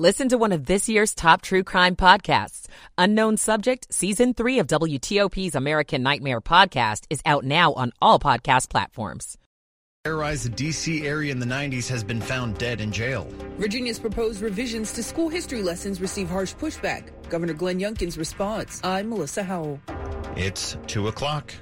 [0.00, 2.68] Listen to one of this year's top true crime podcasts.
[2.96, 8.70] Unknown Subject, Season 3 of WTOP's American Nightmare podcast is out now on all podcast
[8.70, 9.36] platforms.
[10.04, 11.06] Terrorized the D.C.
[11.06, 13.28] area in the 90s has been found dead in jail.
[13.58, 17.10] Virginia's proposed revisions to school history lessons receive harsh pushback.
[17.28, 18.80] Governor Glenn Youngkin's response.
[18.82, 19.82] I'm Melissa Howell.
[20.34, 21.52] It's 2 o'clock.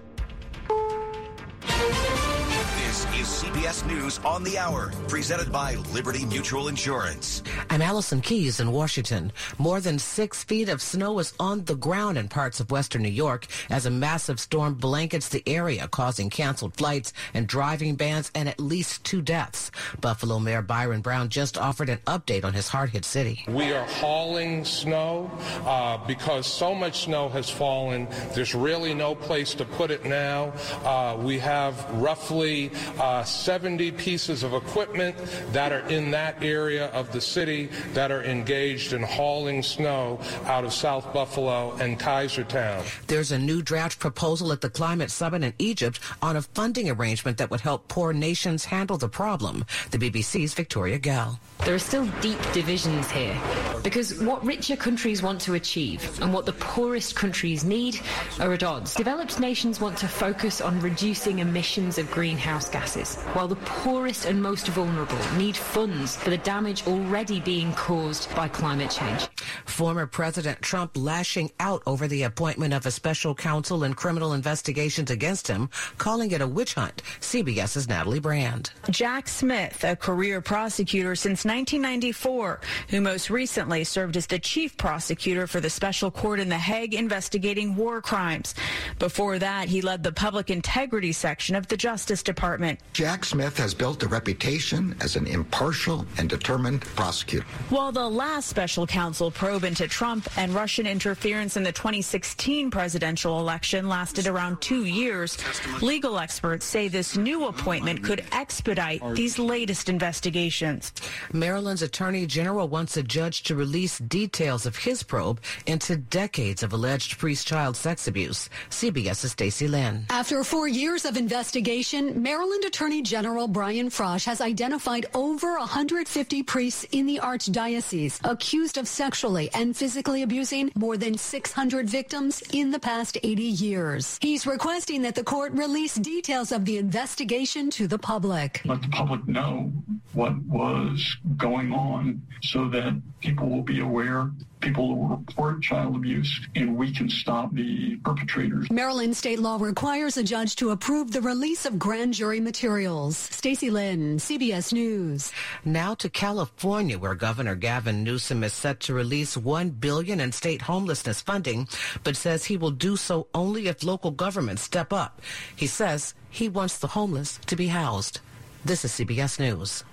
[3.58, 7.42] CBS News on the Hour, presented by Liberty Mutual Insurance.
[7.70, 9.32] I'm Allison Keyes in Washington.
[9.58, 13.08] More than six feet of snow is on the ground in parts of western New
[13.08, 18.48] York as a massive storm blankets the area, causing canceled flights and driving bans and
[18.48, 19.72] at least two deaths.
[20.00, 23.44] Buffalo Mayor Byron Brown just offered an update on his hard-hit city.
[23.48, 25.28] We are hauling snow
[25.66, 28.06] uh, because so much snow has fallen.
[28.36, 30.52] There's really no place to put it now.
[30.84, 35.16] Uh, we have roughly uh, 70 pieces of equipment
[35.52, 40.66] that are in that area of the city that are engaged in hauling snow out
[40.66, 42.84] of South Buffalo and Kaisertown.
[43.06, 47.38] There's a new draft proposal at the climate summit in Egypt on a funding arrangement
[47.38, 49.64] that would help poor nations handle the problem.
[49.92, 51.40] The BBC's Victoria Gell.
[51.64, 53.36] There are still deep divisions here
[53.82, 57.98] because what richer countries want to achieve and what the poorest countries need
[58.40, 58.94] are at odds.
[58.94, 64.42] Developed nations want to focus on reducing emissions of greenhouse gases, while the poorest and
[64.42, 69.28] most vulnerable need funds for the damage already being caused by climate change.
[69.64, 75.12] Former President Trump lashing out over the appointment of a special counsel in criminal investigations
[75.12, 77.00] against him, calling it a witch hunt.
[77.20, 78.72] CBS's Natalie Brand.
[78.90, 82.58] Jack Smith, a career prosecutor since 1994,
[82.88, 86.92] who most recently served as the chief prosecutor for the special court in The Hague
[86.92, 88.56] investigating war crimes.
[88.98, 92.80] Before that, he led the public integrity section of the Justice Department.
[92.92, 97.44] Jack Smith has built a reputation as an impartial and determined prosecutor.
[97.68, 103.38] While the last special counsel probe into Trump and Russian interference in the 2016 presidential
[103.38, 105.36] election lasted around two years,
[105.82, 110.90] legal experts say this new appointment could expedite these latest investigations.
[111.30, 116.72] Maryland's Attorney General wants a judge to release details of his probe into decades of
[116.72, 118.48] alleged priest-child sex abuse.
[118.70, 120.06] CBS's Stacey Lynn.
[120.08, 126.84] After four years of investigation, Maryland Attorney General Brian Frosh has identified over 150 priests
[126.92, 132.78] in the Archdiocese accused of sexually and physically abusing more than 600 victims in the
[132.78, 134.18] past 80 years.
[134.20, 138.60] He's requesting that the court release details of the investigation to the public.
[138.66, 139.72] Let the public know
[140.12, 142.92] what was going on so that
[143.22, 144.30] people will be aware
[144.60, 148.70] people will report child abuse and we can stop the perpetrators.
[148.70, 153.16] Maryland state law requires a judge to approve the release of grand jury materials.
[153.16, 155.32] Stacey Lynn, CBS News.
[155.64, 160.62] Now to California where Governor Gavin Newsom is set to release 1 billion in state
[160.62, 161.68] homelessness funding
[162.04, 165.22] but says he will do so only if local governments step up.
[165.54, 168.20] He says he wants the homeless to be housed.
[168.64, 169.84] This is CBS News.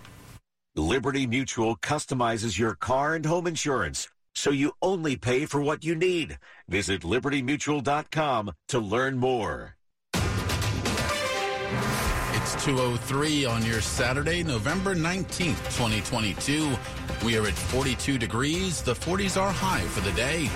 [0.76, 5.96] Liberty Mutual customizes your car and home insurance so you only pay for what you
[5.96, 6.38] need.
[6.68, 9.76] Visit libertymutual.com to learn more.
[12.46, 16.70] It's 203 on your Saturday, November 19th, 2022.
[17.26, 18.84] We are at 42 degrees.
[18.84, 20.50] The 40s are high for the day.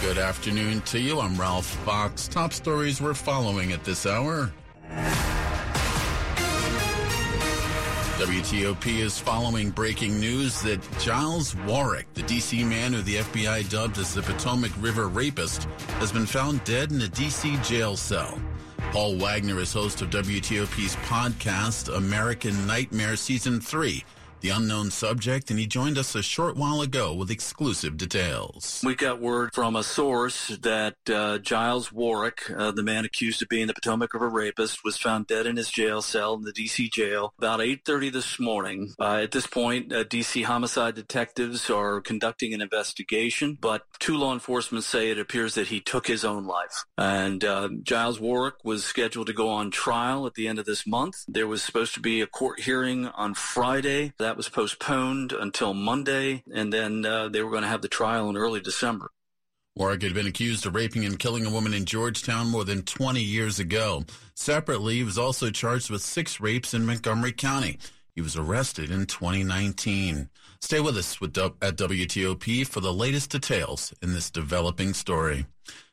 [0.00, 1.20] Good afternoon to you.
[1.20, 2.26] I'm Ralph Fox.
[2.26, 4.52] Top stories we're following at this hour.
[8.24, 12.64] WTOP is following breaking news that Giles Warwick, the D.C.
[12.64, 15.64] man who the FBI dubbed as the Potomac River rapist,
[15.98, 17.58] has been found dead in a D.C.
[17.58, 18.40] jail cell.
[18.92, 24.02] Paul Wagner is host of WTOP's podcast, American Nightmare Season 3
[24.44, 28.82] the unknown subject, and he joined us a short while ago with exclusive details.
[28.84, 33.48] We got word from a source that uh, Giles Warwick, uh, the man accused of
[33.48, 36.90] being the Potomac River rapist, was found dead in his jail cell in the D.C.
[36.90, 38.92] jail about 8:30 this morning.
[39.00, 40.42] Uh, at this point, uh, D.C.
[40.42, 45.80] homicide detectives are conducting an investigation, but two law enforcement say it appears that he
[45.80, 46.84] took his own life.
[46.98, 50.86] And uh, Giles Warwick was scheduled to go on trial at the end of this
[50.86, 51.24] month.
[51.26, 54.12] There was supposed to be a court hearing on Friday.
[54.18, 57.88] That that was postponed until Monday, and then uh, they were going to have the
[57.88, 59.12] trial in early December.
[59.76, 63.20] Warwick had been accused of raping and killing a woman in Georgetown more than 20
[63.20, 64.02] years ago.
[64.34, 67.78] Separately, he was also charged with six rapes in Montgomery County.
[68.16, 70.28] He was arrested in 2019.
[70.60, 75.46] Stay with us with, at WTOP for the latest details in this developing story.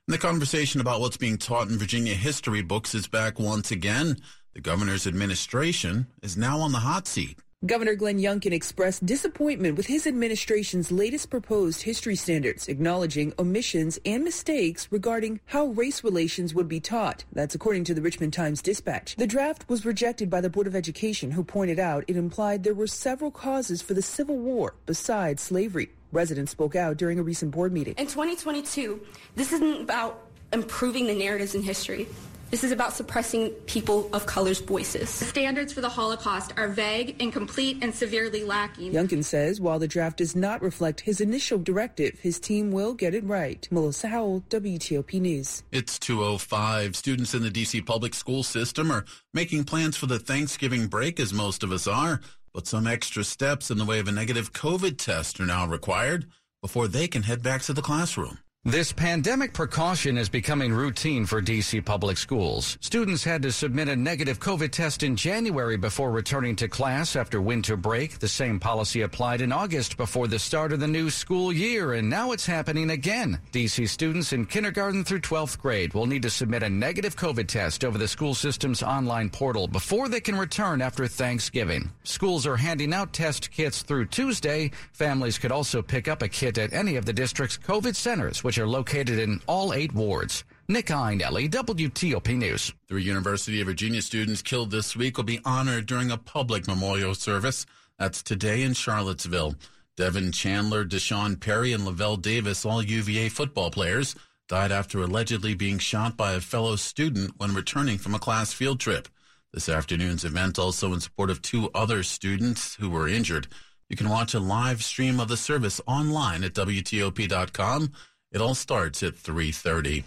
[0.08, 4.18] And the conversation about what's being taught in Virginia history books is back once again.
[4.56, 7.38] The governor's administration is now on the hot seat.
[7.64, 14.24] Governor Glenn Youngkin expressed disappointment with his administration's latest proposed history standards, acknowledging omissions and
[14.24, 17.24] mistakes regarding how race relations would be taught.
[17.32, 19.16] That's according to the Richmond Times Dispatch.
[19.16, 22.74] The draft was rejected by the Board of Education, who pointed out it implied there
[22.74, 25.92] were several causes for the Civil War besides slavery.
[26.12, 27.94] Residents spoke out during a recent board meeting.
[28.00, 29.00] In 2022,
[29.36, 32.08] this isn't about improving the narratives in history.
[32.52, 35.20] This is about suppressing people of color's voices.
[35.20, 38.92] The standards for the Holocaust are vague, incomplete, and severely lacking.
[38.92, 43.16] Youngkin says while the draft does not reflect his initial directive, his team will get
[43.16, 43.66] it right.
[43.72, 45.64] Melissa Howell, WTOP News.
[45.72, 46.98] It's 205.
[46.98, 47.84] Students in the D.C.
[47.84, 52.20] public school system are making plans for the Thanksgiving break, as most of us are.
[52.54, 56.28] But some extra steps in the way of a negative COVID test are now required
[56.62, 58.40] before they can head back to the classroom.
[58.64, 62.78] This pandemic precaution is becoming routine for DC public schools.
[62.80, 67.42] Students had to submit a negative COVID test in January before returning to class after
[67.42, 68.20] winter break.
[68.20, 72.08] The same policy applied in August before the start of the new school year, and
[72.08, 73.40] now it's happening again.
[73.52, 77.84] DC students in kindergarten through 12th grade will need to submit a negative COVID test
[77.84, 81.90] over the school system's online portal before they can return after Thanksgiving.
[82.04, 84.70] Schools are handing out test kits through Tuesday.
[84.94, 88.58] Families could also pick up a kit at any of the district's COVID centers, which
[88.58, 90.44] are located in all eight wards.
[90.68, 92.74] Nick Iannelli, WTOP News.
[92.90, 97.16] Three University of Virginia students killed this week will be honored during a public memorial
[97.16, 97.66] service.
[97.98, 99.56] That's today in Charlottesville.
[99.96, 104.16] Devin Chandler, Deshaun Perry, and Lavelle Davis, all UVA football players,
[104.50, 108.82] died after allegedly being shot by a fellow student when returning from a class field
[108.82, 109.08] trip.
[109.54, 113.48] This afternoon's event also in support of two other students who were injured.
[113.88, 117.94] You can watch a live stream of the service online at WTOP.com.
[118.32, 120.04] It all starts at 3.30.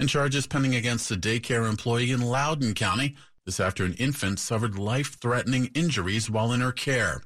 [0.00, 3.16] And charges pending against a daycare employee in Loudoun County.
[3.44, 7.22] This after an infant suffered life-threatening injuries while in her care.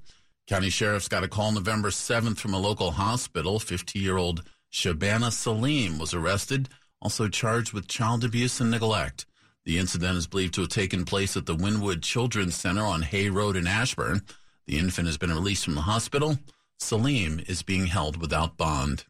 [0.49, 3.61] County sheriffs got a call November 7th from a local hospital.
[3.61, 4.43] 50-year-old
[4.73, 6.69] Shabana Salim was arrested,
[7.01, 9.27] also charged with child abuse and neglect.
[9.65, 13.29] The incident is believed to have taken place at the Winwood Children's Center on Hay
[13.29, 14.23] Road in Ashburn.
[14.67, 16.39] The infant has been released from the hospital.
[16.79, 19.05] Salim is being held without bond.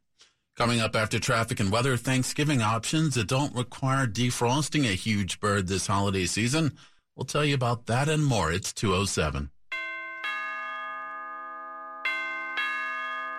[0.55, 5.67] Coming up after traffic and weather, Thanksgiving options that don't require defrosting a huge bird
[5.67, 6.73] this holiday season.
[7.17, 8.53] We'll tell you about that and more.
[8.53, 9.51] It's 207.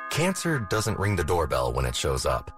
[0.09, 2.49] Cancer doesn't ring the doorbell when it shows up.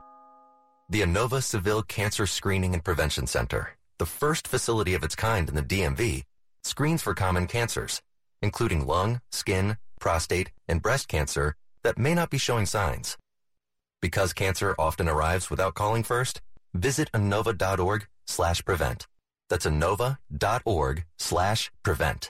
[0.90, 5.56] The Inova Saville Cancer Screening and Prevention Center, the first facility of its kind in
[5.56, 6.24] the DMV,
[6.64, 8.02] screens for common cancers,
[8.42, 13.18] including lung, skin, prostate, and breast cancer that may not be showing signs.
[14.06, 16.40] Because cancer often arrives without calling first,
[16.76, 19.08] visit Inova.org slash prevent.
[19.50, 22.30] That's Inova.org slash prevent.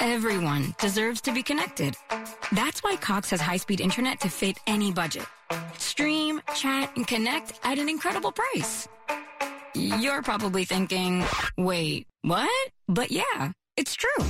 [0.00, 1.94] Everyone deserves to be connected.
[2.52, 5.26] That's why Cox has high-speed internet to fit any budget.
[5.76, 8.88] Stream, chat, and connect at an incredible price.
[9.74, 11.22] You're probably thinking,
[11.58, 12.70] wait, what?
[12.88, 14.24] But yeah, it's true.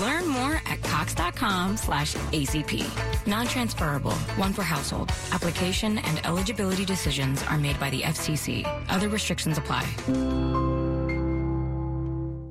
[0.00, 3.26] Learn more at cox.com slash ACP.
[3.26, 5.10] Non-transferable, one per household.
[5.32, 8.66] Application and eligibility decisions are made by the FCC.
[8.88, 9.86] Other restrictions apply.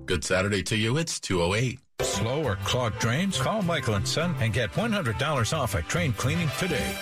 [0.06, 0.98] Good Saturday to you.
[0.98, 1.80] It's 208.
[2.02, 3.40] Slow or clogged drains?
[3.40, 6.96] Call Michael and Son and get $100 off a train cleaning today.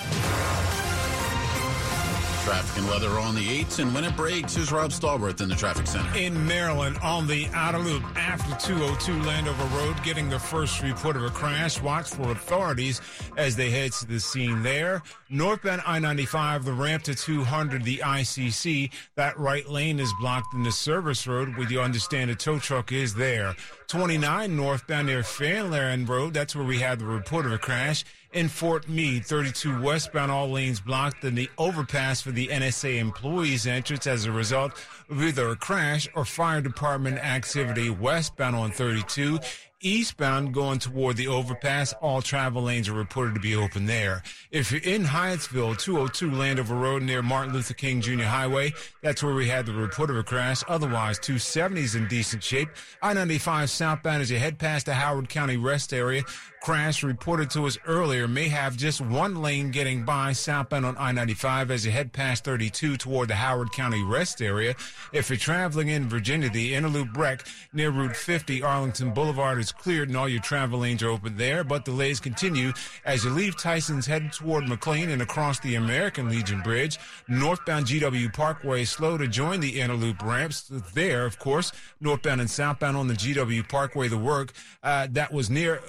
[2.50, 5.56] Traffic and weather on the 8s, and when it breaks, here's Rob Stallworth in the
[5.56, 6.18] traffic center.
[6.18, 11.24] In Maryland, on the outer loop after 202 Landover Road, getting the first report of
[11.25, 11.79] a crash.
[11.79, 13.01] Watch for authorities
[13.38, 15.03] as they head to the scene there.
[15.29, 18.89] Northbound I-95, the ramp to 200, the ICC.
[19.13, 22.91] That right lane is blocked in the service road where you understand a tow truck
[22.91, 23.56] is there.
[23.89, 28.48] 29 northbound near Fairland Road, that's where we had the report of a crash in
[28.48, 29.26] Fort Meade.
[29.26, 34.32] 32 westbound, all lanes blocked in the overpass for the NSA employees entrance as a
[34.32, 34.74] result
[35.10, 39.40] of either a crash or fire department activity westbound on 32.
[39.82, 44.22] Eastbound going toward the overpass, all travel lanes are reported to be open there.
[44.52, 48.24] If you're in Hyattsville, 202 Landover Road near Martin Luther King Jr.
[48.24, 50.64] Highway, that's where we had the report of a crash.
[50.68, 52.68] Otherwise, 270 is in decent shape.
[53.02, 56.24] I-95 southbound as you head past the Howard County rest area.
[56.62, 61.70] Crash reported to us earlier may have just one lane getting by southbound on I-95
[61.70, 64.75] as you head past 32 toward the Howard County rest area.
[65.13, 69.70] If you're traveling in Virginia, the Inner Loop wreck near Route 50 Arlington Boulevard is
[69.70, 72.74] is cleared and all your travel lanes are open there, but delays continue
[73.06, 76.98] as you leave Tyson's headed toward McLean and across the American Legion Bridge.
[77.28, 81.72] Northbound GW Parkway slow to join the Inner Loop ramps there, of course.
[82.01, 85.82] Northbound and southbound on the GW Parkway, the work uh, that was near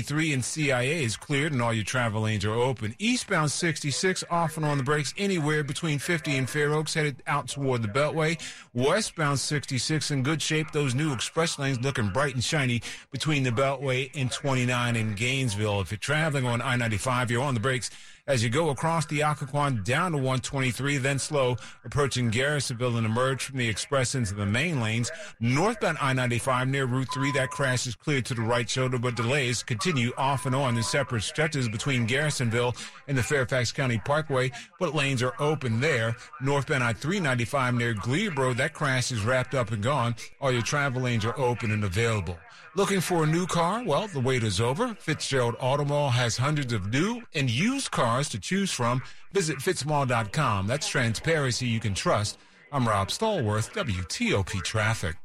[0.00, 2.94] 123 and CIA is cleared and all your travel lanes are open.
[2.98, 7.48] Eastbound 66 off and on the brakes anywhere between 50 and Fair Oaks headed out
[7.48, 8.40] toward the Beltway.
[8.72, 10.70] Westbound 66 in good shape.
[10.72, 12.80] Those new express lanes looking bright and shiny
[13.12, 15.82] between the Beltway and 29 in Gainesville.
[15.82, 17.90] If you're traveling on I-95, you're on the brakes
[18.30, 23.42] as you go across the Occoquan down to 123, then slow, approaching Garrisonville and emerge
[23.42, 25.10] from the express into the main lanes.
[25.40, 29.64] Northbound I-95 near Route 3, that crash is cleared to the right shoulder, but delays
[29.64, 32.76] continue off and on in separate stretches between Garrisonville
[33.08, 36.14] and the Fairfax County Parkway, but lanes are open there.
[36.40, 40.14] Northbound I-395 near Glebe Road, that crash is wrapped up and gone.
[40.40, 42.38] All your travel lanes are open and available.
[42.76, 43.82] Looking for a new car?
[43.84, 44.94] Well, the wait is over.
[44.94, 49.02] Fitzgerald Automall has hundreds of new and used cars to choose from.
[49.32, 50.68] Visit fitzmall.com.
[50.68, 52.38] That's transparency you can trust.
[52.70, 55.16] I'm Rob Stallworth, WTOP Traffic.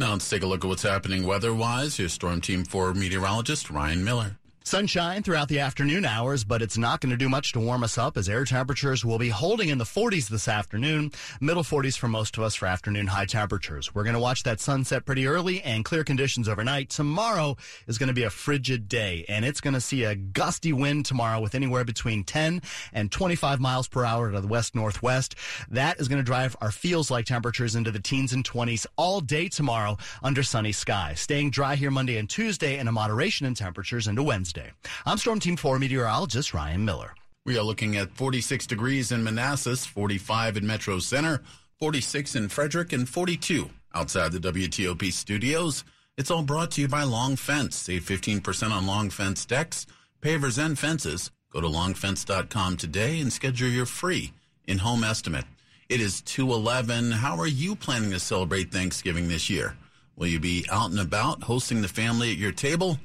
[0.00, 1.96] Now let's take a look at what's happening weather-wise.
[1.96, 4.37] Here's Storm Team 4 meteorologist Ryan Miller.
[4.68, 7.96] Sunshine throughout the afternoon hours, but it's not going to do much to warm us
[7.96, 11.10] up as air temperatures will be holding in the 40s this afternoon,
[11.40, 13.94] middle 40s for most of us for afternoon high temperatures.
[13.94, 16.90] We're going to watch that sunset pretty early and clear conditions overnight.
[16.90, 17.56] Tomorrow
[17.86, 21.06] is going to be a frigid day and it's going to see a gusty wind
[21.06, 22.60] tomorrow with anywhere between 10
[22.92, 25.34] and 25 miles per hour to the west northwest.
[25.70, 29.22] That is going to drive our feels like temperatures into the teens and 20s all
[29.22, 31.20] day tomorrow under sunny skies.
[31.20, 34.57] Staying dry here Monday and Tuesday and a moderation in temperatures into Wednesday.
[35.06, 37.14] I'm Storm Team 4 meteorologist Ryan Miller.
[37.44, 41.42] We are looking at 46 degrees in Manassas, 45 in Metro Center,
[41.78, 45.84] 46 in Frederick, and 42 outside the WTOP studios.
[46.16, 47.76] It's all brought to you by Long Fence.
[47.76, 49.86] Save 15% on Long Fence decks,
[50.20, 51.30] pavers, and fences.
[51.52, 54.32] Go to longfence.com today and schedule your free
[54.66, 55.46] in-home estimate.
[55.88, 57.12] It is 211.
[57.12, 59.76] How are you planning to celebrate Thanksgiving this year?
[60.16, 62.98] Will you be out and about hosting the family at your table?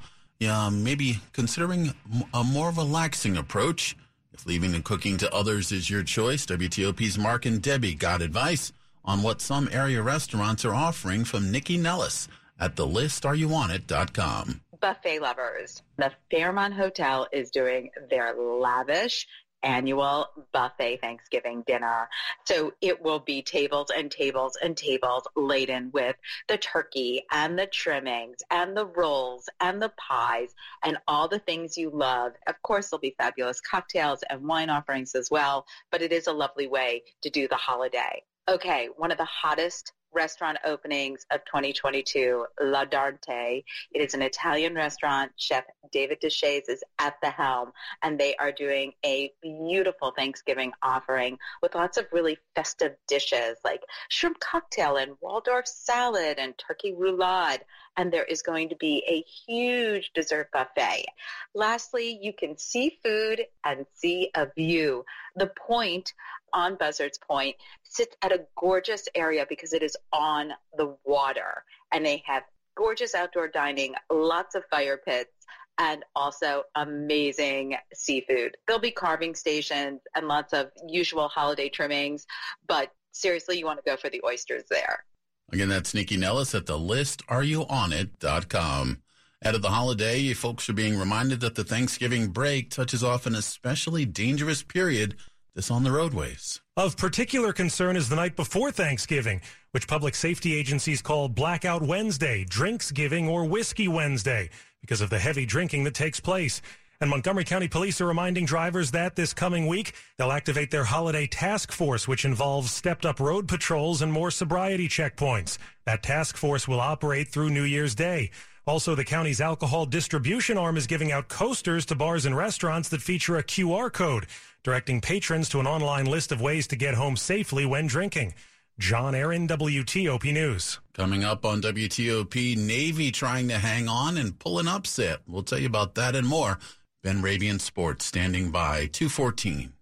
[0.43, 1.93] Yeah, um, maybe considering
[2.33, 3.95] a more relaxing approach.
[4.33, 8.73] If leaving the cooking to others is your choice, WTOP's Mark and Debbie got advice
[9.05, 12.27] on what some area restaurants are offering from Nycci Nellis
[12.59, 14.59] at thelistareyouonit.com.
[14.81, 15.81] Buffet lovers.
[15.97, 19.25] The Fairmont Hotel is doing their lavish
[19.63, 22.09] annual buffet Thanksgiving dinner.
[22.45, 26.15] So it will be tables and tables and tables laden with
[26.47, 30.53] the turkey and the trimmings and the rolls and the pies
[30.83, 32.33] and all the things you love.
[32.47, 36.33] Of course, there'll be fabulous cocktails and wine offerings as well, but it is a
[36.33, 38.23] lovely way to do the holiday.
[38.49, 43.63] Okay, one of the hottest restaurant openings of 2022, L'Ardente.
[43.91, 45.31] It is an Italian restaurant.
[45.37, 51.37] Chef David Deshaies is at the helm, and they are doing a beautiful Thanksgiving offering
[51.61, 57.59] with lots of really festive dishes like shrimp cocktail and Waldorf salad and turkey roulade.
[57.95, 61.05] And there is going to be a huge dessert buffet.
[61.53, 65.05] Lastly, you can see food and see a view.
[65.35, 66.13] The point
[66.53, 72.05] on Buzzards Point sits at a gorgeous area because it is on the water and
[72.05, 72.43] they have
[72.75, 75.31] gorgeous outdoor dining, lots of fire pits,
[75.77, 78.57] and also amazing seafood.
[78.67, 82.25] There'll be carving stations and lots of usual holiday trimmings,
[82.67, 85.03] but seriously, you want to go for the oysters there.
[85.51, 89.01] Again, that's Nycci Nellis at the listareyouonit.com.
[89.45, 93.25] Out of the holiday, you folks are being reminded that the Thanksgiving break touches off
[93.25, 95.17] an especially dangerous period
[95.55, 96.61] this on the roadways.
[96.75, 99.41] Of particular concern is the night before Thanksgiving,
[99.71, 104.49] which public safety agencies call Blackout Wednesday, Drinks Giving, or Whiskey Wednesday,
[104.81, 106.61] because of the heavy drinking that takes place.
[107.01, 111.27] And Montgomery County Police are reminding drivers that this coming week, they'll activate their holiday
[111.27, 115.57] task force, which involves stepped up road patrols and more sobriety checkpoints.
[115.85, 118.31] That task force will operate through New Year's Day.
[118.65, 123.01] Also, the county's alcohol distribution arm is giving out coasters to bars and restaurants that
[123.01, 124.25] feature a QR code,
[124.63, 128.33] directing patrons to an online list of ways to get home safely when drinking.
[128.79, 130.79] John Aaron, WTOP News.
[130.93, 135.19] Coming up on WTOP, Navy trying to hang on and pull an upset.
[135.27, 136.57] We'll tell you about that and more.
[137.03, 139.73] Ben Rabian Sports standing by 214.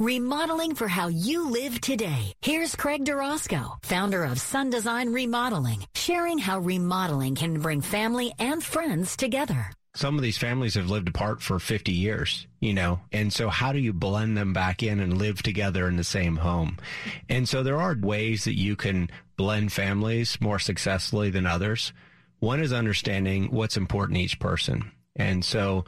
[0.00, 2.32] Remodeling for how you live today.
[2.40, 8.64] Here's Craig Durosko, founder of Sun Design Remodeling, sharing how remodeling can bring family and
[8.64, 9.70] friends together.
[9.94, 13.74] Some of these families have lived apart for 50 years, you know, and so how
[13.74, 16.78] do you blend them back in and live together in the same home?
[17.28, 21.92] And so there are ways that you can blend families more successfully than others.
[22.38, 24.92] One is understanding what's important to each person.
[25.14, 25.84] And so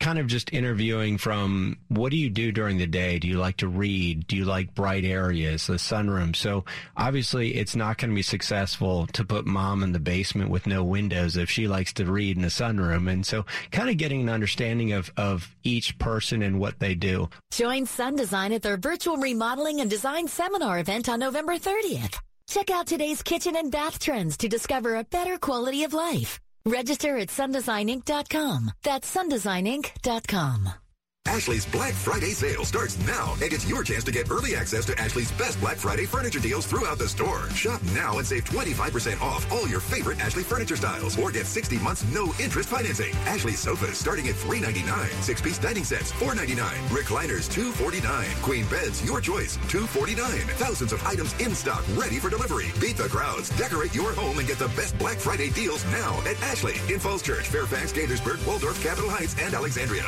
[0.00, 3.18] kind of just interviewing from what do you do during the day?
[3.18, 4.26] Do you like to read?
[4.26, 6.36] Do you like bright areas, the sunroom?
[6.36, 6.64] So
[6.96, 10.84] obviously it's not going to be successful to put mom in the basement with no
[10.84, 13.10] windows if she likes to read in the sunroom.
[13.10, 17.28] And so kind of getting an understanding of, of each person and what they do.
[17.50, 22.18] Join Sun Design at their virtual remodeling and design seminar event on November 30th.
[22.48, 26.38] Check out today's kitchen and bath trends to discover a better quality of life.
[26.66, 28.72] Register at sundesigninc.com.
[28.82, 30.85] That's sundesigninc.com.
[31.28, 34.98] Ashley's Black Friday sale starts now, and it's your chance to get early access to
[35.00, 37.50] Ashley's best Black Friday furniture deals throughout the store.
[37.50, 41.78] Shop now and save 25% off all your favorite Ashley furniture styles, or get 60
[41.78, 43.12] months no interest financing.
[43.26, 49.56] Ashley sofas starting at 399, six-piece dining sets 499, recliners 249, queen beds your choice
[49.68, 50.30] 249.
[50.56, 52.66] Thousands of items in stock, ready for delivery.
[52.80, 56.40] Beat the crowds, decorate your home, and get the best Black Friday deals now at
[56.42, 60.06] Ashley in Falls Church, Fairfax, Gaithersburg, Waldorf, Capitol Heights, and Alexandria.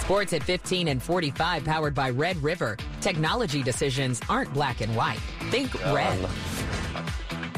[0.00, 2.76] Sports at 15 and 45 powered by Red River.
[3.00, 5.20] Technology decisions aren't black and white.
[5.50, 6.28] Think red.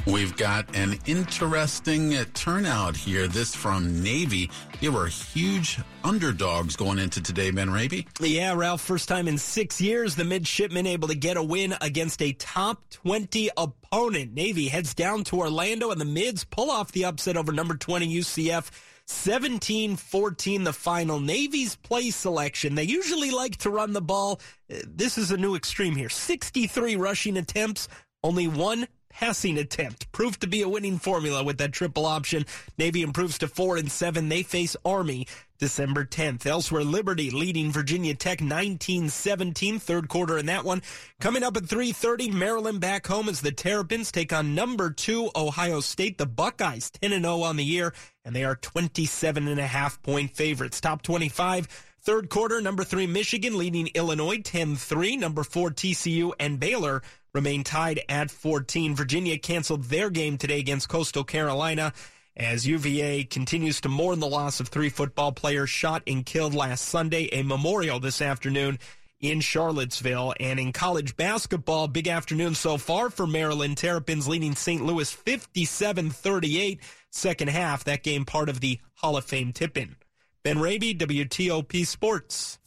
[0.06, 3.26] We've got an interesting uh, turnout here.
[3.26, 4.48] This from Navy.
[4.80, 8.06] There were huge underdogs going into today, Ben Raby.
[8.20, 12.22] Yeah, Ralph, first time in six years, the midshipmen able to get a win against
[12.22, 14.32] a top 20 opponent.
[14.32, 18.06] Navy heads down to Orlando, and the mids pull off the upset over number 20
[18.20, 18.70] UCF.
[19.06, 21.20] 17 14 the final.
[21.20, 22.74] Navy's play selection.
[22.74, 24.40] They usually like to run the ball.
[24.70, 26.08] Uh, This is a new extreme here.
[26.08, 27.88] 63 rushing attempts,
[28.22, 30.10] only one passing attempt.
[30.12, 32.44] Proved to be a winning formula with that triple option.
[32.76, 34.28] Navy improves to 4 and 7.
[34.28, 35.26] They face Army
[35.58, 36.44] December 10th.
[36.44, 40.82] Elsewhere, Liberty leading Virginia Tech 19-17, third quarter in that one.
[41.18, 45.80] Coming up at 3.30, Maryland back home as the Terrapins take on number two Ohio
[45.80, 46.18] State.
[46.18, 47.94] The Buckeyes 10-0 on the year,
[48.26, 50.80] and they are 27 and a half point favorites.
[50.80, 51.66] Top 25,
[52.02, 55.18] third quarter, number three Michigan leading Illinois 10-3.
[55.18, 57.02] Number four TCU and Baylor
[57.32, 58.94] remain tied at 14.
[58.96, 61.92] Virginia canceled their game today against Coastal Carolina
[62.36, 66.84] as UVA continues to mourn the loss of three football players shot and killed last
[66.84, 67.28] Sunday.
[67.32, 68.78] A memorial this afternoon
[69.20, 70.34] in Charlottesville.
[70.40, 73.78] And in college basketball, big afternoon so far for Maryland.
[73.78, 74.84] Terrapins leading St.
[74.84, 76.78] Louis 57-38.
[77.16, 79.96] Second half, that game part of the Hall of Fame tip-in.
[80.42, 82.58] Ben Raby, WTOP Sports.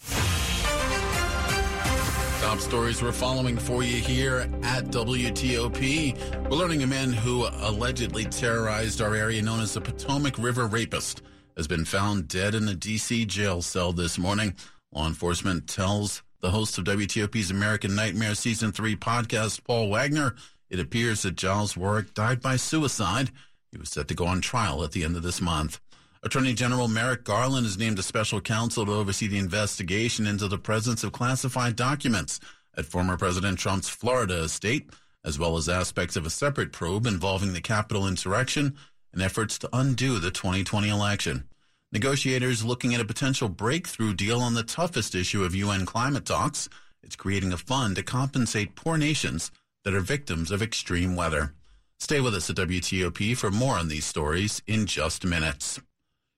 [2.42, 6.50] Top stories we're following for you here at WTOP.
[6.50, 11.22] We're learning a man who allegedly terrorized our area known as the Potomac River Rapist
[11.56, 13.26] has been found dead in a D.C.
[13.26, 14.56] jail cell this morning.
[14.92, 20.34] Law enforcement tells the host of WTOP's American Nightmare Season 3 podcast, Paul Wagner,
[20.70, 23.32] it appears that Giles Warwick died by suicide.
[23.72, 25.80] He was set to go on trial at the end of this month.
[26.24, 30.58] Attorney General Merrick Garland is named a special counsel to oversee the investigation into the
[30.58, 32.40] presence of classified documents
[32.76, 34.90] at former President Trump's Florida estate,
[35.24, 38.76] as well as aspects of a separate probe involving the Capitol insurrection
[39.14, 41.46] and efforts to undo the 2020 election.
[41.92, 46.70] Negotiators looking at a potential breakthrough deal on the toughest issue of UN climate talks.
[47.02, 49.52] It's creating a fund to compensate poor nations
[49.84, 51.54] that are victims of extreme weather.
[52.00, 55.82] Stay with us at WTOP for more on these stories in just minutes.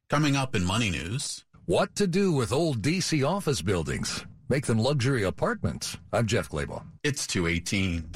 [0.10, 1.46] Coming up in Money News.
[1.66, 4.26] What to do with old DC office buildings?
[4.50, 5.98] Make them luxury apartments.
[6.12, 6.84] I'm Jeff Clabaugh.
[7.04, 8.10] It's 218.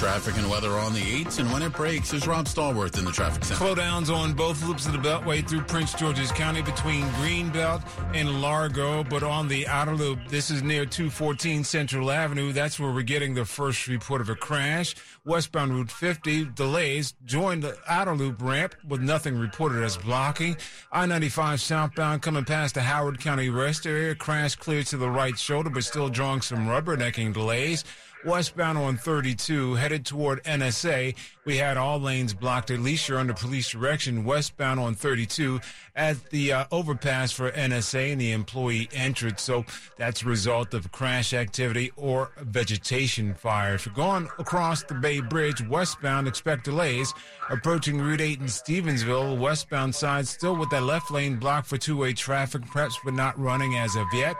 [0.00, 3.12] Traffic and weather on the 8s, and when it breaks, is Rob Stallworth in the
[3.12, 3.62] traffic center.
[3.62, 9.04] Slowdowns on both loops of the Beltway through Prince George's County between Greenbelt and Largo,
[9.04, 12.50] but on the outer loop, this is near 214 Central Avenue.
[12.50, 14.96] That's where we're getting the first report of a crash.
[15.26, 20.56] Westbound Route 50 delays join the outer loop ramp with nothing reported as blocking.
[20.92, 24.14] I-95 southbound coming past the Howard County rest area.
[24.14, 27.84] Crash clear to the right shoulder, but still drawing some rubbernecking delays
[28.24, 31.16] westbound on 32 headed toward NSA.
[31.44, 32.70] We had all lanes blocked.
[32.70, 35.60] At least you're under police direction westbound on 32
[35.96, 39.42] at the uh, overpass for NSA and the employee entrance.
[39.42, 39.64] So
[39.96, 43.74] that's a result of crash activity or vegetation fire.
[43.74, 47.12] If you're going across the Bay Bridge westbound, expect delays.
[47.48, 52.12] Approaching Route 8 in Stevensville, westbound side still with that left lane blocked for two-way
[52.12, 54.36] traffic, perhaps but not running as of yet.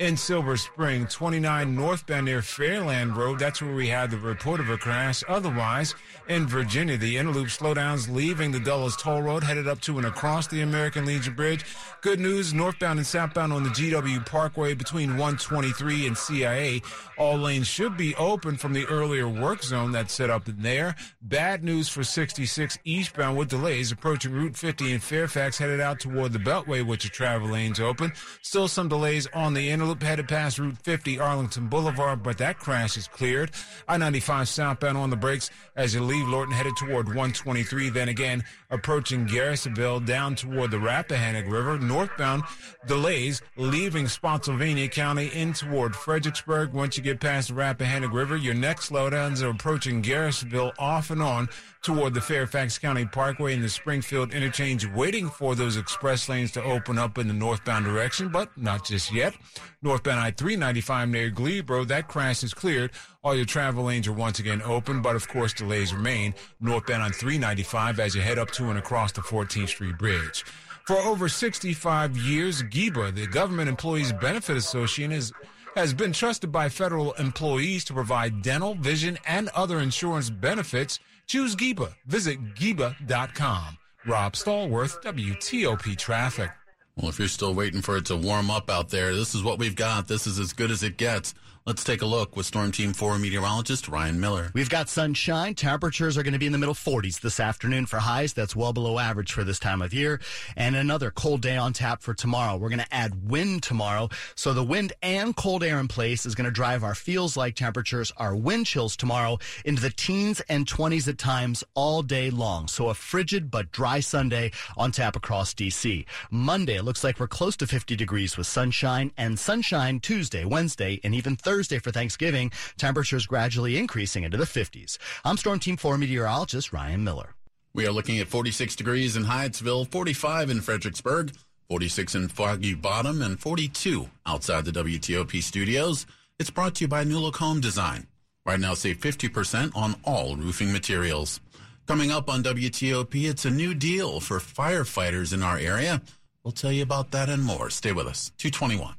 [0.00, 1.06] In Silver Spring.
[1.06, 3.38] 29 northbound near Fairland Road.
[3.38, 5.22] That's where we had the report of a crash.
[5.28, 5.94] Otherwise,
[6.26, 10.06] in Virginia, the inner loop slowdowns leaving the Dulles Toll Road headed up to and
[10.06, 11.66] across the American Legion Bridge.
[12.00, 16.80] Good news, northbound and southbound on the GW Parkway between 123 and CIA.
[17.18, 20.96] All lanes should be open from the earlier work zone that's set up in there.
[21.20, 26.32] Bad news for 66 eastbound with delays approaching Route 50 in Fairfax headed out toward
[26.32, 28.14] the Beltway, which are travel lanes open.
[28.40, 32.58] Still some delays on the inner loop headed past Route 50 Arlington Boulevard, but that
[32.58, 33.50] crash is cleared.
[33.88, 37.90] I-95 southbound on the brakes as you leave Lorton headed toward 123.
[37.90, 41.78] Then again, approaching Garrisonville down toward the Rappahannock River.
[41.78, 42.44] Northbound
[42.86, 46.72] delays leaving Spotsylvania County in toward Fredericksburg.
[46.72, 51.22] Once you get past the Rappahannock River, your next slowdowns are approaching Garrisonville off and
[51.22, 51.48] on
[51.82, 56.62] toward the Fairfax County Parkway and the Springfield interchange, waiting for those express lanes to
[56.62, 59.34] open up in the northbound direction, but not just yet.
[59.82, 62.90] Northbound I-395 near Glebe that crash is cleared.
[63.24, 66.34] All your travel lanes are once again open, but of course delays remain.
[66.60, 70.44] Northbound on 395 as you head up to and across the 14th Street Bridge.
[70.86, 75.32] For over 65 years, GEBA, the Government Employees Benefit Association, is
[75.76, 80.98] has been trusted by federal employees to provide dental, vision, and other insurance benefits.
[81.30, 81.94] Choose GEBA.
[82.06, 83.78] Visit GEBA.com.
[84.04, 86.50] Rob Stallworth, WTOP Traffic.
[86.96, 89.60] Well, if you're still waiting for it to warm up out there, this is what
[89.60, 90.08] we've got.
[90.08, 91.34] This is as good as it gets.
[91.70, 94.50] Let's take a look with Storm Team 4 meteorologist Ryan Miller.
[94.54, 95.54] We've got sunshine.
[95.54, 98.32] Temperatures are going to be in the middle 40s this afternoon for highs.
[98.32, 100.20] That's well below average for this time of year.
[100.56, 102.56] And another cold day on tap for tomorrow.
[102.56, 104.08] We're going to add wind tomorrow.
[104.34, 107.54] So the wind and cold air in place is going to drive our feels like
[107.54, 112.66] temperatures, our wind chills tomorrow into the teens and 20s at times all day long.
[112.66, 116.04] So a frigid but dry Sunday on tap across DC.
[116.32, 120.98] Monday, it looks like we're close to 50 degrees with sunshine and sunshine Tuesday, Wednesday,
[121.04, 124.96] and even Thursday Thursday for Thanksgiving, temperatures gradually increasing into the 50s.
[125.26, 127.34] I'm Storm Team 4 meteorologist Ryan Miller.
[127.74, 131.32] We are looking at 46 degrees in Hyattsville, 45 in Fredericksburg,
[131.68, 136.06] 46 in Foggy Bottom, and 42 outside the WTOP studios.
[136.38, 138.06] It's brought to you by New Look Home Design.
[138.46, 141.40] Right now, save 50% on all roofing materials.
[141.86, 146.00] Coming up on WTOP, it's a new deal for firefighters in our area.
[146.42, 147.68] We'll tell you about that and more.
[147.68, 148.32] Stay with us.
[148.38, 148.94] 221.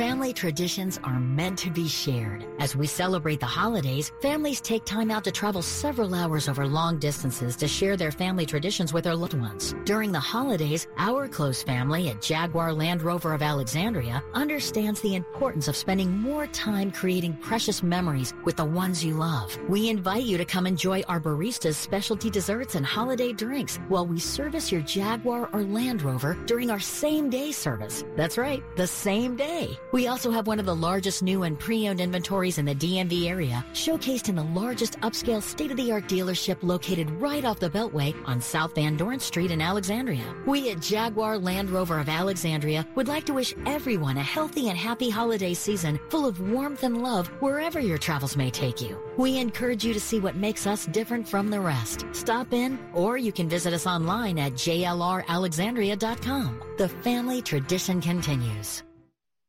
[0.00, 2.46] Family traditions are meant to be shared.
[2.58, 6.98] As we celebrate the holidays, families take time out to travel several hours over long
[6.98, 9.74] distances to share their family traditions with their loved ones.
[9.84, 15.68] During the holidays, our close family at Jaguar Land Rover of Alexandria understands the importance
[15.68, 19.54] of spending more time creating precious memories with the ones you love.
[19.68, 24.18] We invite you to come enjoy our baristas' specialty desserts and holiday drinks while we
[24.18, 28.02] service your Jaguar or Land Rover during our same day service.
[28.16, 29.78] That's right, the same day.
[29.92, 33.64] We also have one of the largest new and pre-owned inventories in the DMV area,
[33.72, 39.18] showcased in the largest upscale state-of-the-art dealership located right off the Beltway on South Van
[39.18, 40.34] Street in Alexandria.
[40.46, 44.78] We at Jaguar Land Rover of Alexandria would like to wish everyone a healthy and
[44.78, 48.96] happy holiday season full of warmth and love wherever your travels may take you.
[49.16, 52.04] We encourage you to see what makes us different from the rest.
[52.12, 56.62] Stop in, or you can visit us online at jlralexandria.com.
[56.76, 58.82] The family tradition continues.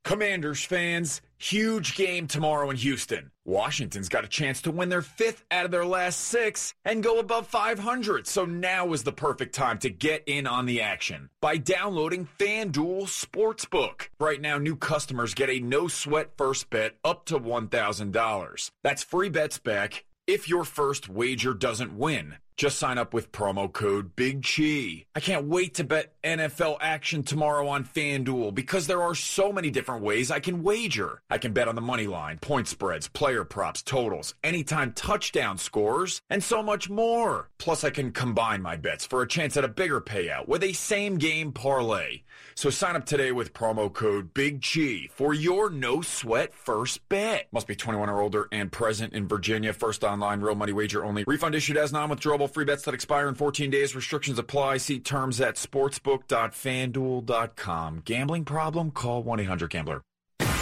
[0.03, 3.29] Commanders fans, huge game tomorrow in Houston.
[3.45, 7.19] Washington's got a chance to win their fifth out of their last six and go
[7.19, 11.57] above 500, so now is the perfect time to get in on the action by
[11.57, 14.07] downloading FanDuel Sportsbook.
[14.19, 18.71] Right now, new customers get a no sweat first bet up to $1,000.
[18.81, 22.37] That's free bets back if your first wager doesn't win.
[22.57, 25.05] Just sign up with promo code Big Chi.
[25.15, 29.69] I can't wait to bet NFL action tomorrow on FanDuel because there are so many
[29.69, 31.21] different ways I can wager.
[31.29, 36.21] I can bet on the money line, point spreads, player props, totals, anytime touchdown scores,
[36.29, 37.49] and so much more.
[37.57, 40.73] Plus, I can combine my bets for a chance at a bigger payout with a
[40.73, 42.21] same game parlay.
[42.55, 47.47] So sign up today with promo code Big Chi for your no sweat first bet.
[47.51, 49.73] Must be 21 or older and present in Virginia.
[49.73, 51.23] First online real money wager only.
[51.25, 51.91] Refund issued as
[52.41, 53.93] non-withdrawable free bets that expire in 14 days.
[53.95, 54.77] Restrictions apply.
[54.77, 58.01] See terms at sportsbook.fanduel.com.
[58.05, 58.91] Gambling problem?
[58.91, 60.01] Call 1-800-GAMBLER.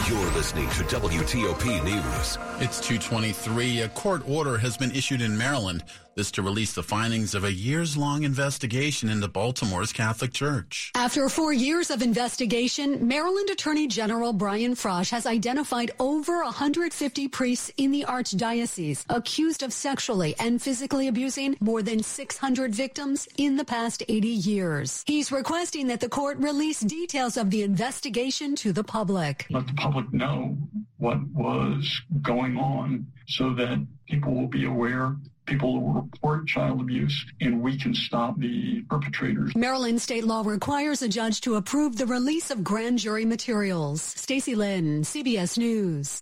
[0.08, 2.38] You're listening to WTOP News.
[2.60, 3.82] It's 223.
[3.82, 5.84] A court order has been issued in Maryland
[6.20, 10.92] This to release the findings of a years long investigation into Baltimore's Catholic Church.
[10.94, 17.72] After four years of investigation, Maryland Attorney General Brian Frosh has identified over 150 priests
[17.78, 23.64] in the Archdiocese accused of sexually and physically abusing more than 600 victims in the
[23.64, 25.06] past 80 years.
[25.08, 29.46] He's requesting that the court release details of the investigation to the public.
[29.50, 30.58] Let the public know
[30.98, 35.16] what was going on so that people will be aware
[35.50, 39.56] people will report child abuse and we can stop the perpetrators.
[39.56, 44.02] Maryland state law requires a judge to approve the release of grand jury materials.
[44.02, 46.22] Stacy Lynn, CBS News.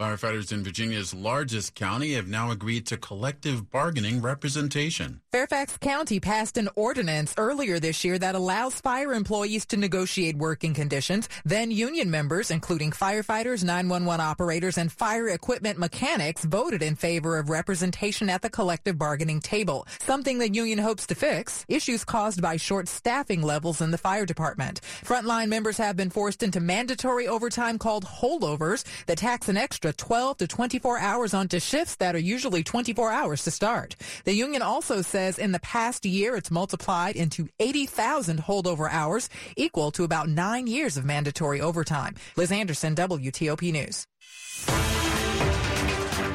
[0.00, 5.20] Firefighters in Virginia's largest county have now agreed to collective bargaining representation.
[5.30, 10.72] Fairfax County passed an ordinance earlier this year that allows fire employees to negotiate working
[10.72, 11.28] conditions.
[11.44, 17.50] Then union members, including firefighters, 911 operators, and fire equipment mechanics, voted in favor of
[17.50, 22.56] representation at the collective bargaining table, something the union hopes to fix issues caused by
[22.56, 24.80] short staffing levels in the fire department.
[25.04, 30.38] Frontline members have been forced into mandatory overtime called holdovers that tax an extra 12
[30.38, 33.96] to 24 hours onto shifts that are usually 24 hours to start.
[34.24, 39.90] The union also says in the past year it's multiplied into 80,000 holdover hours, equal
[39.92, 42.14] to about nine years of mandatory overtime.
[42.36, 44.06] Liz Anderson, WTOP News.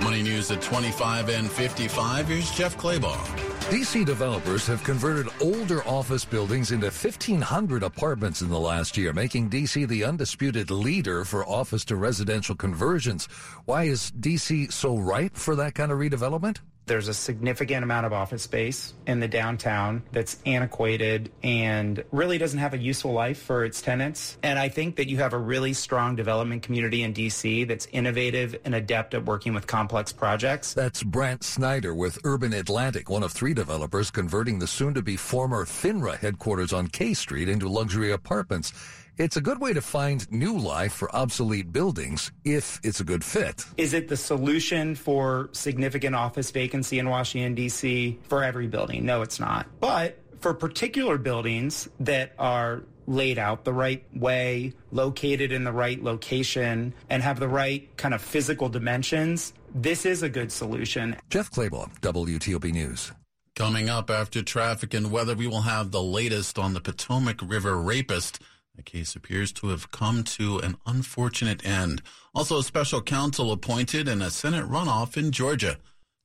[0.04, 2.28] Money news at 25 and 55.
[2.28, 3.55] Here's Jeff Clabaugh.
[3.70, 9.50] DC developers have converted older office buildings into 1,500 apartments in the last year, making
[9.50, 13.26] DC the undisputed leader for office to residential conversions.
[13.66, 16.60] Why is DC so ripe for that kind of redevelopment?
[16.88, 22.60] There's a significant amount of office space in the downtown that's antiquated and really doesn't
[22.60, 24.38] have a useful life for its tenants.
[24.44, 28.56] And I think that you have a really strong development community in DC that's innovative
[28.66, 30.74] and adept at working with complex projects.
[30.74, 35.18] That's Brant Snyder with Urban Atlantic, one of three developers converting the soon to be
[35.18, 38.74] former FINRA headquarters on K Street into luxury apartments.
[39.18, 43.24] It's a good way to find new life for obsolete buildings if it's a good
[43.24, 43.64] fit.
[43.78, 48.20] Is it the solution for significant office vacancy in Washington, D.C.
[48.28, 49.06] for every building?
[49.06, 49.68] No, it's not.
[49.80, 56.04] But for particular buildings that are laid out the right way, located in the right
[56.04, 61.16] location, and have the right kind of physical dimensions, this is a good solution.
[61.30, 63.14] Jeff Clabaugh, WTOP News.
[63.56, 67.78] Coming up after traffic and weather, we will have the latest on the Potomac River
[67.78, 68.42] rapist.
[68.76, 72.02] The case appears to have come to an unfortunate end.
[72.34, 75.78] Also, a special counsel appointed in a Senate runoff in Georgia.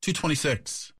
[0.03, 0.93] 226.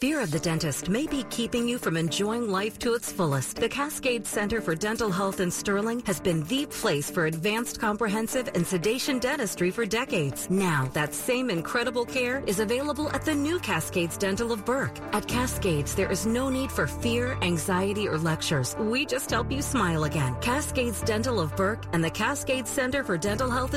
[0.00, 3.56] Fear of the dentist may be keeping you from enjoying life to its fullest.
[3.56, 8.48] The Cascade Center for Dental Health in Sterling has been the place for advanced comprehensive
[8.54, 10.48] and sedation dentistry for decades.
[10.50, 14.96] Now, that same incredible care is available at the new Cascades Dental of Burke.
[15.12, 18.76] At Cascades, there is no need for fear, anxiety, or lectures.
[18.78, 20.36] We just help you smile again.
[20.40, 23.74] Cascades Dental of Burke and the Cascades Center for Dental Health